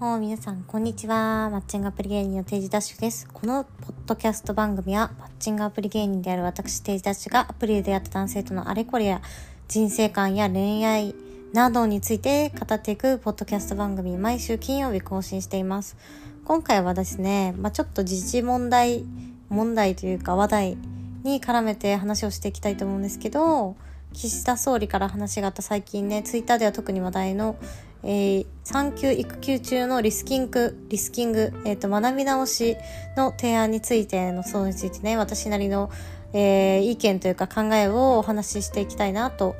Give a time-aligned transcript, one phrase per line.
[0.00, 1.50] ほー皆さん、こんにちは。
[1.50, 3.28] マッチングアプリ芸人の定時ダッシュです。
[3.30, 9.20] このポッドキャスト番組は、マッチングアプリ芸人である私、定時ダッシュがアプリで出会った男性とのあれこれや、
[9.68, 11.14] 人生観や恋愛
[11.52, 15.98] などについて語っていくポッドキャスト番組、毎週金曜日更新しています。
[16.46, 19.04] 今回はですね、まあ、ちょっと時事問題、
[19.50, 20.78] 問題というか話題
[21.24, 23.76] に絡めて話をしていきたいと思うんですけど、
[24.12, 27.56] 岸田総理から話があった最近ね、ツイッターでは特に話題の、
[28.02, 32.76] えー、産休育休中のリスキング、リスキング、え、ー、と、学び直し
[33.16, 35.90] の提案についての、そうについてね、私なりの、
[36.32, 39.54] えー、意見というか考えをお話ししていきたいなと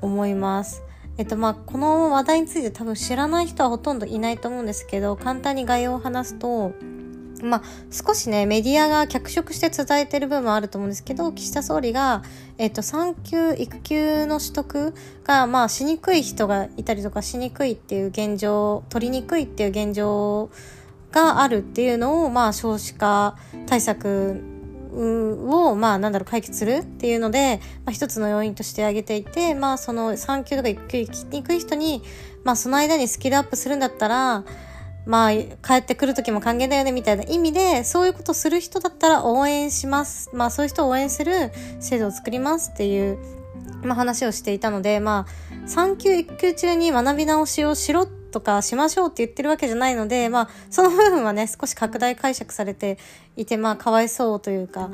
[0.00, 0.82] 思います。
[1.16, 6.72] えっと、まあ、この話題について多分知らない人はほとんどいないと思うんですけど、簡単に概要を話すと、
[7.42, 12.22] まあ、少しね、メディアが脚色して伝えてる部分もあると思うんですけど、岸田総理が、
[12.58, 20.50] えっと、産休、育休の取得が、まあ、しにくい人がいたりとか、しにくいっていう現状、取りにくいっていう現状
[21.12, 23.36] があるっていうのを、まあ、少子化
[23.66, 24.42] 対策
[24.94, 32.02] を、まあ、なんだろう、解決するっていうので、まあ、一つの要因として挙げていて、まあ、その産休とか育休行きにくい人に、
[32.44, 34.44] まあ、その間にスキルアップするんだったら、
[35.08, 40.28] まあ、帰ってくる時も還元だよね、みたいな意味で、そういうことする人だったら応援します。
[40.34, 43.18] まあ、そういう人を応援する制度を作りますっていう、
[43.82, 45.26] まあ、話をしていたので、ま
[45.64, 52.98] あ、産休育休中に学び直しをしろとかしましょうって言ってるわけじゃないので、まあ、その部分はね、少し拡大解釈されて
[53.34, 54.90] いて、まあ、かわいそうというか、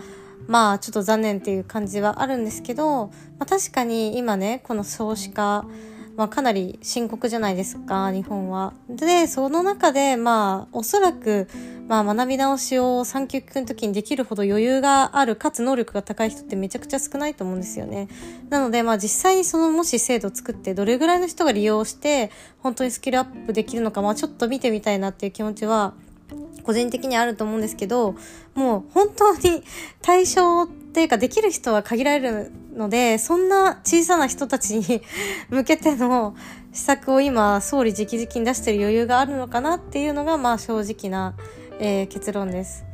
[0.46, 5.64] まあ、ちょっと残念っていう感じはあるんですけど、まあ、確かに今ね、この少子化、
[6.16, 8.72] まあ、かなり深刻じゃないですか、日本は。
[8.88, 11.48] で、その中で、まあ、おそらく、
[11.88, 18.08] まあ、学び直しを産休の時にできるほど余裕がある、かつ能力が高い人ってめちゃくちゃ少ないと思うんですよね。
[18.48, 25.94] なので、まあ、実際にその、もし制度を作って、どれぐらいの人が利用して、本当にスキルアップできるのか、まあ、ちょっと見てみたいなっていう気持ちは、
[26.62, 28.14] 個人的にあると思うんですけど、
[28.54, 29.62] もう本当に
[30.02, 35.02] 対象っていうかできる人は限られるので、そんな小さな人たちに
[35.50, 36.34] 向けての
[36.72, 41.34] 施策を今、総理直々に出してる余裕があるのかなっていうのが、まあ正直な、
[41.78, 42.84] えー、結論です。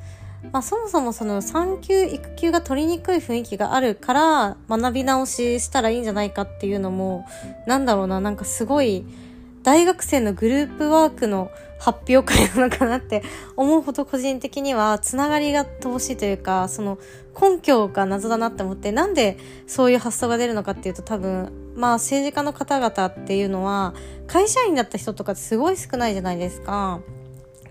[0.52, 7.26] まあそもそもその産休育休が取りにくい雰囲気があるから学び直ししたらいいんじゃないかっていうのも、
[7.66, 9.04] なんだろうな、なんかすごい
[9.62, 13.22] 大学生のグループワークの発表会なのかなって
[13.56, 16.98] 思うほど個人的にはつながりが乏しいというか、その
[17.40, 23.94] 根拠が謎だなって思って、なんでそういう発想が出るのかっていうと多分、まあ政治家の方々っていうのは
[24.26, 27.00] 会社員だった人とかすごい少ないじゃないですか。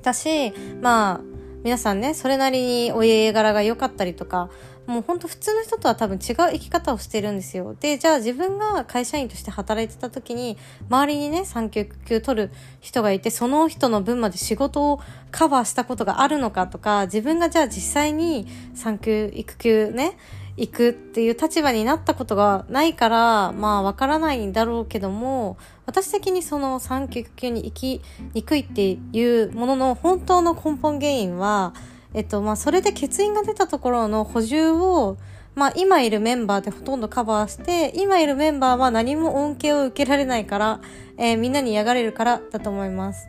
[0.01, 1.21] だし、まあ
[1.63, 4.49] 皆さんね、それなりにお家柄が良かったりとか、
[4.89, 7.75] もうほんと普通の人とは多分違う生き方をしてるんですよ。
[7.79, 10.57] で、じゃあ自分が会社員として働いてた時に、
[10.89, 12.51] 周りにね、産休休取る
[12.81, 20.17] 人がいて、その人の分まで仕事をカバーしたことがあるのかとか、自分がじゃあ実際に産休、育休ね、
[20.57, 28.01] 行くっていう立場になったことがないから、まあわからないんだろうけども、私的にその産休育休に行き
[28.33, 31.75] にくいっていうものの本当の根本原因は、
[32.13, 35.17] えっと、まあ、それで欠員が出たところの補充を、
[35.55, 40.81] まあ、今いるメンバーでほとんどカバーして、今いるメンバーは何も恩恵を受けられないから、
[41.17, 43.27] えー、みんなに嫌がれるからだと思います。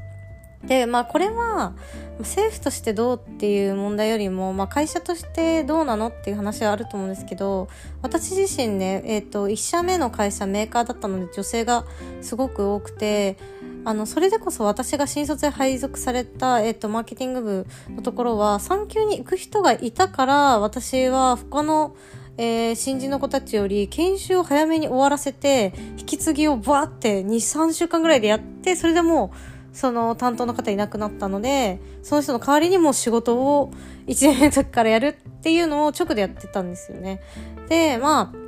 [0.64, 1.72] で、まあ、これは、
[2.18, 7.68] 政府としてどうっていう問題よりも、まあ、会社としてどうなのっていう話はあると思うんですけど、
[8.02, 11.84] 私自身ね、えっ、ー、と、1社目の会社メーカーだったので女性が
[12.20, 13.36] すごく多くて、
[13.84, 21.96] あの、それでこそ私が新卒で配属された、えっ、と、マーケティング部のところは、産休に行く人がいたから、私は他の、
[22.36, 33.70] えー、新人の子たちより研修を早めに終わらせて、引き継ぎをバーって2、3週間ぐらいでやって、それでもう、その担当の方いなくなったので、その人の代わりにも仕事を
[34.06, 37.20] 1年の時からやるっていうのを直でやってたんですよね。
[37.68, 38.40] で、まあ、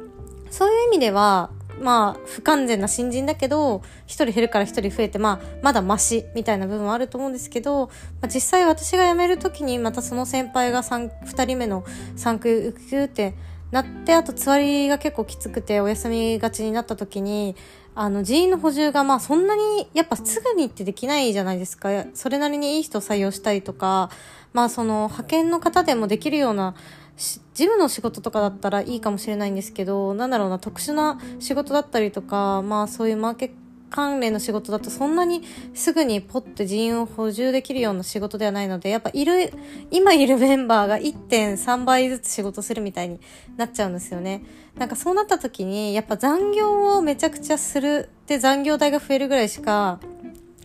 [0.50, 1.50] そういう意味では、
[1.80, 7.86] まあ、不完全な新人だけど、一人減るから一人増えて、まあ、まだマシみたいな部分はあると思うんですけど、
[8.20, 11.84] まあ、実際私が辞めるときに、またその先輩が三、二人目の
[12.16, 13.34] 産休、育って
[13.70, 17.56] なって、あとつわりが結構きつくてお休みがちになったときに、
[17.94, 21.90] あの、人員の補充がまあそんなに、やっぱすぐにってできないじゃないですか。
[22.14, 24.10] それなりにいい人を採用したりとか、
[24.52, 26.74] まあその派遣の方でもできるような
[27.22, 33.54] 事務の仕事とかだったらいいかもしれないんですけど、なんだろうな、特殊な仕事だったりとか、まあそういうマーケット
[33.92, 35.42] 関連の仕事だとそんなに
[35.74, 39.52] すぐにポッて人員を補充できるような仕事ではないので、やっぱいる、
[39.90, 43.20] 今いるメンバーが1.3倍ずつ仕事するみたいに
[43.58, 44.44] なっちゃうんですよね。
[44.78, 50.00] なんかそうなった時に、やっぱ残業をめちゃくちゃするで残業代が増えるぐらいしか、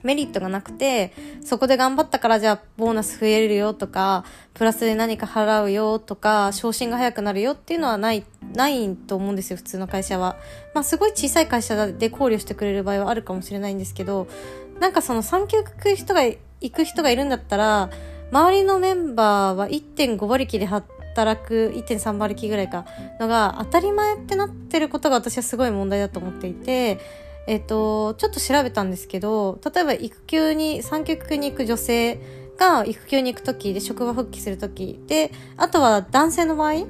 [0.03, 1.13] メリットがなくて、
[1.43, 4.23] そこで頑張ったからじゃあボーナス増えるよとか、
[4.53, 10.37] プラスで何か払うよとか、昇進が早くなるよっていうのはない、ないと思うんですよ、普通の会社は。
[10.73, 14.27] まあすごい小さい会社で考慮してくれる場合はあるかもしれないんですけど、
[14.79, 17.89] なんかその産休行く人が、行く人がいるんだったら、
[18.31, 22.85] 周りのメンバーは1.5馬力で働く1.3馬力ぐらいか
[23.19, 26.99] のが当たり前ってなってることが私はすごい問題だと思っていて、
[27.47, 32.19] えっ、と、ちょっと調べたんですけど、例えば育休に、産休に行く女性
[32.57, 36.85] が育休に行くときで職場復帰するときで、あとは男性の場合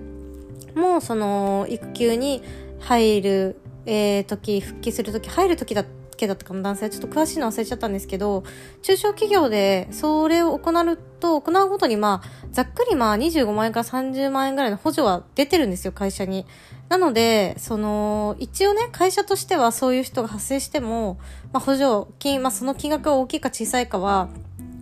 [0.75, 2.42] も、その、育休に
[2.80, 5.86] 入る、えー、時、復帰するとき、入るときだ
[6.17, 8.43] けだったかも男性ちょっと詳しいの忘れちゃったんですけど、
[8.81, 16.45] 中小企業でそれを行うと、行うごとにまあ、ざっくりまあ25万円から30万円ぐらいの補助は出てるんですよ、会社に。
[16.89, 21.19] なので、その、一応ね、会社としてはそういう人が発生しても、
[21.51, 24.29] まあ、補助金、まあ、その金額が大きいか小さいかは、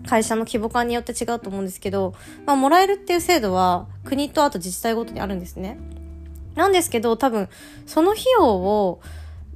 [0.07, 2.13] 会社の規模感によって違うと思うんですけど、
[2.45, 5.79] まあ、もらえるっていう制度は、国とあと自治体ごとにあるんですね。
[6.55, 7.49] なんですけど、多分、
[7.85, 9.01] その費用を、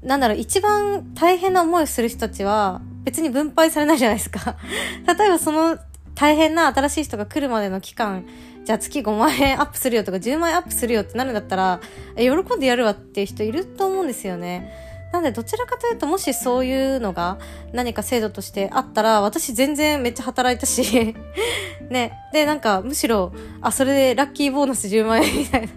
[0.03, 4.55] なんだろう、一番大変な思いをする人たちは、別に分配されないじゃないですか。
[5.07, 5.77] 例えばその
[6.15, 8.25] 大変な新しい人が来るまでの期間、
[8.65, 11.79] じゃあ月5万円アップするよとか10万円アップするよってなるんだったら、
[12.15, 14.88] 喜んでやるわっていう人いると思うんですよね。
[15.11, 17.39] なんでどちらかというともしそういうのが
[17.73, 21.15] 何か制度としてあったら私全然めっちゃ働いたし
[21.89, 22.13] ね。
[22.31, 25.67] で、なんかむしろ、あ、それでラッキーボーナス10万円みたいな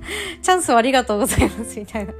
[0.43, 2.13] チャンスをありがとうございますみたいな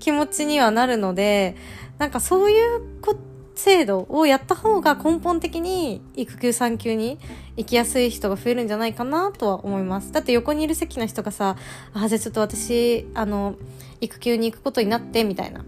[0.00, 1.56] 気持ちにはなるので、
[1.98, 3.16] なんかそういうこ
[3.58, 7.18] 制度をやった方が根本的に育休産休に
[7.56, 10.12] 行きやすい人が増えるんじゃないかなとは思います。
[10.12, 11.56] だって横にいる席の人がさ、
[11.92, 13.56] あ、じゃあちょっと私、あの、
[14.00, 15.64] 育休に行くことになって、みたいな。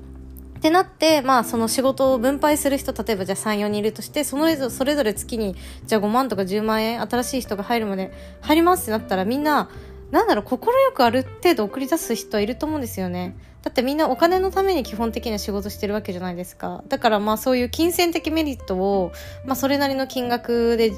[0.60, 8.12] ってなって、まあその仕事を分配する人、例えばじゃあ3、4人いるとして、そのそれぞれ月に、じゃあ5万とか10万円新しい人が入るまで
[8.42, 9.70] 入りますってなったらみんな、
[10.10, 13.36] なんだろう、心よくある程度送り出す人はいると思うんですよね。
[13.62, 16.84] だってみんなお金のために基本的な仕事してるわけじゃないですか。
[16.88, 19.12] だからまあそういう金銭的メリットを、
[19.46, 20.92] まあそれなりの金額で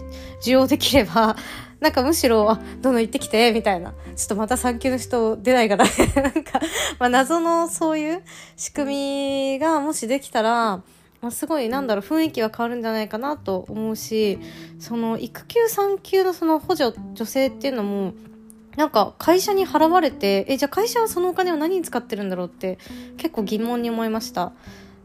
[0.45, 1.37] 需要できれば、
[1.83, 3.93] なんかむしろ、あ、どんどん行ってきて、みたいな。
[4.17, 5.85] ちょっとまた産休の人出ないから、
[6.23, 6.61] なんか、
[6.99, 8.23] まあ謎のそういう
[8.57, 10.83] 仕組みがもしできたら、
[11.21, 14.41] まあ、すごいなんだろう雰囲気は変わるんじゃないかなと思うし
[14.81, 18.13] その育休産休のその補助女性っていうのも
[18.77, 22.79] なんか会社に払われて、え、じゃあ会社はそのお金を何に使ってるんだろうって
[23.19, 24.53] 結構疑問に思いました。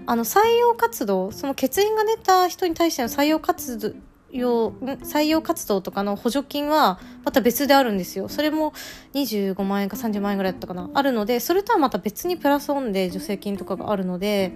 [0.06, 4.02] あの採用活動、その欠員が出た人に対しての採用活
[4.34, 8.30] 動、採用活動とかの補助金はまた別であるんですよ。
[8.30, 8.74] それも
[9.14, 10.90] 25万円か30万円ぐらいだったかな。
[10.94, 14.54] あるので、それとはまた別にプラスオンで助成金とかがあるので、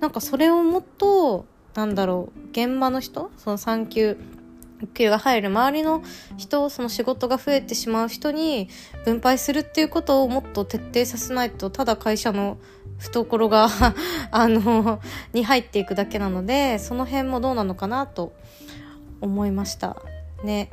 [0.00, 4.16] なんかそれをもっと、なんだろう、現場の人その産休
[4.92, 6.02] 給が入る周りの
[6.36, 8.68] 人その仕事が増えてしまう人に
[9.04, 12.58] 分配するっていうことをもっと徹底させないとただ会社の
[12.98, 13.68] 懐が
[14.30, 15.00] あの
[15.32, 18.32] に入っていくだけなのでその辺もどうなのかなと
[19.20, 19.96] 思いました
[20.42, 20.70] ね。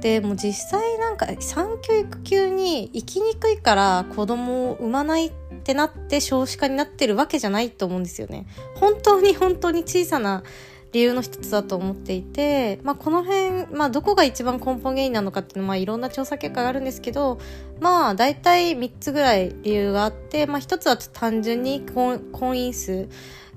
[0.00, 5.32] でも実際なんか産休育休に行きにくいから子供を産まないっ
[5.62, 8.46] てなって少子化になってるわけじゃないと思うんですよね。
[8.76, 10.42] 本当に本当に小さな
[10.92, 17.38] 理由の一つだと思っていて、まあ、この辺、まあ、どこが一番根本原因なのかっていうのは、まあ、いろんな調査結果があるんですけど、
[17.80, 23.08] まあ、大体3つぐらい理由があって、まあ、1つは単純に婚姻数、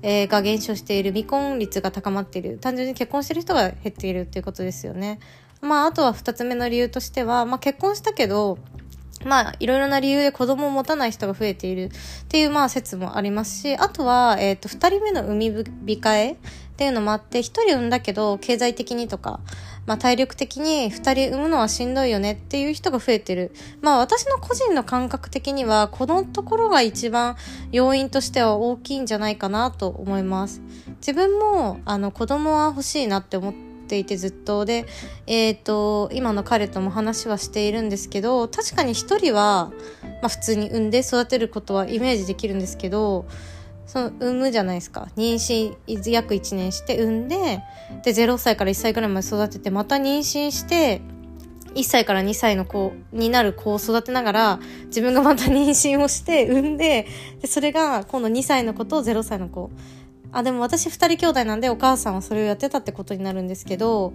[0.02, 5.20] えー、が減少している、未婚率が高まっている、単純に結婚している人が減っているっていうことですよね。
[5.60, 8.58] まあ、あとは2つ目の理由としては、まあ、結婚したけど、
[9.24, 11.90] まあ、いろいろな理由で子供を持たない人が増えているっ
[12.28, 16.36] ていう、まあ、説もありますし、あとは、えっ、ー、と、二人目の産み控え
[16.76, 19.40] っていうのもあって、一人産んだけど、経済的にとか、
[19.86, 23.50] まあ、体力的に二人産むのはしんどいよねっていう人が増えてる。
[23.80, 27.36] まあ、私の個人の感覚的には、このところが一番
[27.72, 30.60] 要因としては大きいんじゃないかなと思います。
[30.96, 34.84] 自分も、あの、子供は欲しいなって思って、ていてずっとで、
[35.28, 39.70] えっ、ー、と、今の彼とも話はしているんですけど、確かに一人は、
[40.20, 43.26] まあ普通に産んで育てることはイメージできるんですけど、
[43.86, 45.08] その産むじゃないですか。
[45.16, 47.62] 妊娠約1年して産んで
[48.02, 51.00] で0歳から1歳ぐらいまで育ててまた妊娠して
[51.74, 57.06] 1歳から2歳の子になる子を育てながら自分がまた妊娠をして産んで
[57.40, 59.70] でそれが今度2歳の子と0歳の子。
[60.32, 64.12] あでも私2人兄弟なんでお母さんはそれをやってたってことになるんですけど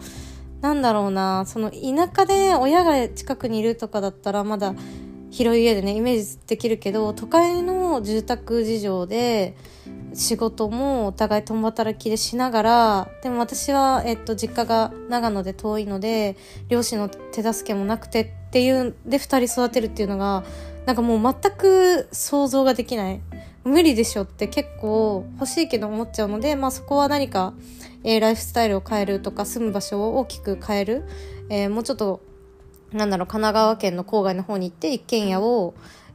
[0.60, 1.46] なんだろうな。
[1.48, 1.78] その田
[2.14, 4.76] 舎で親が近くにいるとかだったらまだ
[5.32, 9.56] 広い家でねイメージできるけど都会の住宅事情で
[10.14, 16.36] 仕事もお互い共働きでしながらでも私は、えっと、実家が長野で遠いので
[16.68, 20.44] 両親の手助けもなくてっていうで2人育てるっていうのが
[20.86, 23.22] なんかもう全く想像ができない。
[23.64, 27.54] 無理でしょって結構欲しいけど思っちゃうので、まあ、そこは何か、
[28.04, 31.04] えー、ライフスタイルを変えるとか住む場所を大きく変える、
[31.50, 32.22] えー、もうちょっと
[32.94, 35.74] なんだろう神奈川県の郊外の方に行って一軒家を、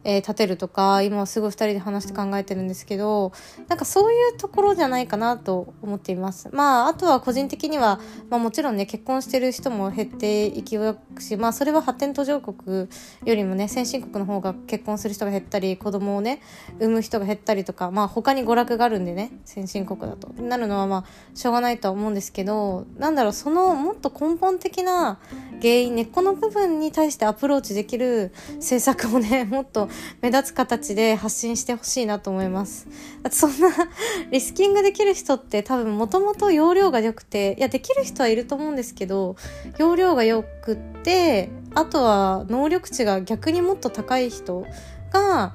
[0.09, 3.33] えー、建てるとか今はすごい2人で話して考えてるんですけど
[3.67, 6.49] なんかそういうところじゃないかなと思っています。
[6.53, 7.99] まああとは個人的には、
[8.31, 12.89] まあ、もちろんね結婚してる人も減っていきくしまあそれは発展途上国
[13.25, 16.41] よりもね先進国の方が結婚する人が減ったり子供をね
[16.79, 20.29] 産む人が減ったりとかまあ他に娯楽があるんでね先進国だと。
[20.41, 25.19] なるのはまあしょうがないとは思うんですけどなんだろうそのもっと根本的な
[25.61, 29.89] 原因根っこの部分に対してアプローチできる政策をねもっと
[30.21, 32.89] 目立つ形で発信してほしいなと思います。
[33.23, 33.69] だってそんな
[34.31, 39.37] リスキングできる人って多分もともと容量が良くて、いやできる人はいると思うんですけど、
[39.79, 44.67] 容量が良くって、あとは能力値が逆にもっと高い人
[45.13, 45.55] が、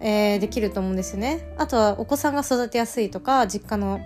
[0.00, 1.52] えー、できると思うんですよね。
[1.58, 4.00] あとはお子さんが育てやすいとか、実家の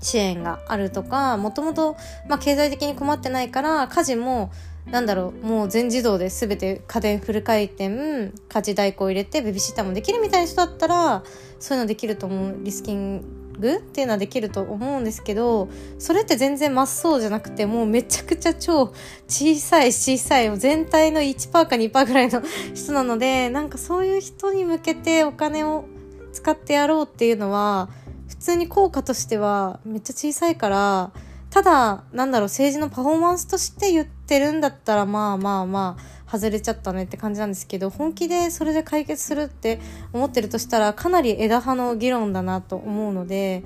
[0.00, 1.96] 支援があるとか、もともと、
[2.28, 4.52] まあ、経済的に困ってないから、家事も
[4.90, 11.24] なんだろうもう全自動で全て家電フル回転家事代行入れてベビーシッターもできるみたいな人だったら
[11.58, 13.24] そういうのできると思うリスキン
[13.58, 18.92] グっていうのはできると思うんですけどそれって全然真っそうじゃなくてもうめちゃくちゃ超
[19.26, 22.42] 小さい小さい全体の1%か2%ぐらいの
[22.74, 25.86] 人なのでなんかそういう人に向けてお金を
[26.32, 27.88] 使ってやろうっていうのは
[28.28, 31.12] 普通に効果としてはめっちゃ小さいから
[31.54, 35.96] ただ、なんだろう、政治のパフォーマンスとして言ってるんだったら、まあまあま
[36.26, 39.78] あ、外れちゃったねって感じなんですけど、本気でそれで解決するって
[40.12, 43.62] 思ってるとしたら、かなり枝葉の議論だなと思うので、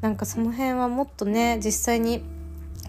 [0.00, 2.24] なんかその辺はもっとね、実際に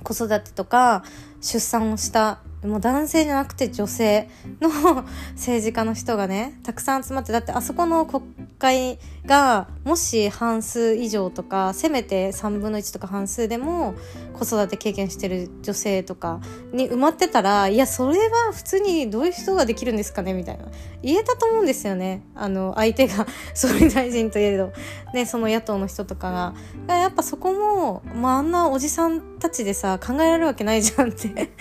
[0.02, 1.04] 子育てとか
[1.42, 4.70] 出産をしたも男性じゃなくて女性の
[5.36, 8.24] 政治家の人がねたくさん集まってだってあそこの国
[8.58, 13.96] 会がもし半数以上とかせめて3分の1とか半数でも
[14.34, 16.42] 子育て経験してる女性とか
[16.74, 20.66] に埋まってたらいやそれは普通にどういう人ができるんですかねみたいな。
[21.02, 22.24] 言えたと思うんですよね。
[22.36, 24.74] あの相手が総理大臣といえど、
[25.14, 26.54] ね、その野党の人とか
[26.88, 31.52] がやっぱそこも、まあ、あんなおじさんたちでさ考えられるわけないじゃんって。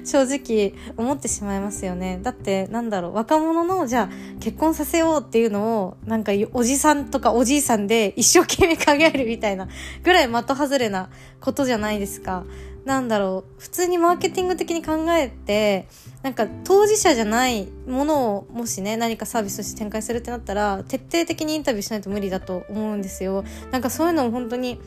[0.04, 2.18] 正直思ってしまいますよね。
[2.22, 9.68] だってなんだろう若者のじゃあ結婚させようっていうのをなんかおじさんとかおじいさんで一生懸命考えるみたいな
[10.02, 12.44] ぐらい的外れなことじゃないですか。
[12.84, 15.86] なんだろう普通にマーケティング的に考えて
[16.22, 23.44] なんか当事者じゃないものをもしね何かサービスとして展開するってなったら徹底的にインタビューしないと無理だと思うんですよ。
[23.70, 24.80] なんかそういうのも本当に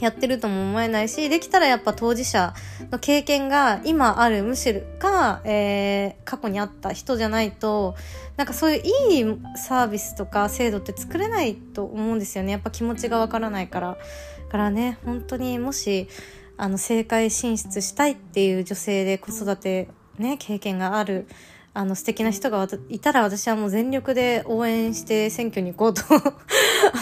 [0.00, 2.54] やってるとも思えないし、できたらやっぱ当事者
[2.90, 7.96] の経験が今ある、むしろか、えー、過去にあった人じゃないと、
[8.36, 8.82] なんかそういう
[9.14, 12.52] いいサービスとか制度って作れないと思うんですよね。
[12.52, 13.88] やっぱ気持ちがわからないから。
[13.88, 16.08] だからね、本当にもし、
[16.56, 19.88] あの、政界進出したいっていう女性で子育て、
[20.18, 21.26] ね、経験がある、
[21.74, 26.02] あの素敵な人がいたら私はもう全力で応援して選挙に行こうと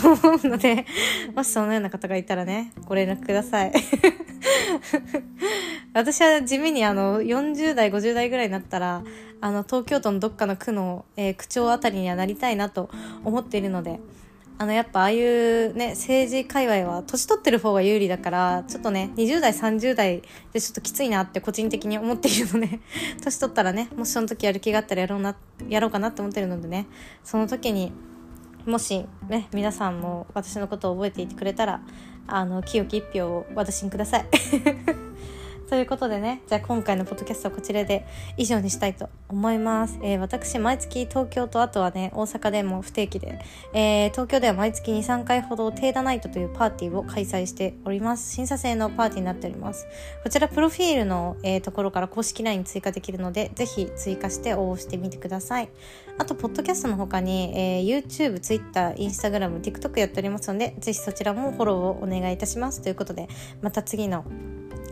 [0.05, 0.87] 思うので、
[1.35, 3.73] もしそのような方がいたらね、ご連絡ください。
[5.95, 9.03] 私は地味にあの40代、50代ぐらいになったら、
[9.41, 12.91] あの東京都のどっかの区の、えー、区長あたりにはなりたいなと
[13.25, 14.01] 思っているので、
[14.59, 20.23] あのやっぱああいうね政治界隈は年取ってる方が有利だからちょっとね20代30代
[20.53, 22.81] でちょっときついなって個人的に思っているので
[23.23, 25.37] 年取ったらねもしその時やる気があったらやろうな
[25.69, 26.87] やろうかなって思ってるのでね
[27.23, 27.93] その時に
[28.65, 31.83] もしね皆さんも私のことを覚えていてくれたら
[32.27, 34.27] あの清き一票を私にください。
[35.69, 38.07] ということでね、じゃあ今回のポッドキャストはこちらで
[38.37, 39.99] 以上にしたいと思います。
[40.01, 43.41] えー、私、毎月東京とあとはね、大阪でも不定期で、
[43.73, 48.33] えー、東京では毎月2、3回ほどテーダナイトというパーティーを開催しております。
[48.33, 49.89] 審査制のパーティーになっております。
[50.23, 55.69] こちら、プロフィールの、えー、ところから公式 LINE 追加できるので、ぜひ追加して応募してみてください。
[56.17, 62.83] あと、ポッドキャストの他に、えー、YouTube、Twitter、Instagram、TikTok やっておりますので、ぜひそちらもフォローをお願いいたします。
[62.83, 63.27] ということで、
[63.63, 64.25] また次の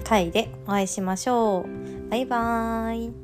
[0.04, 2.10] 回でお会いしましょう。
[2.10, 3.23] バイバーイ。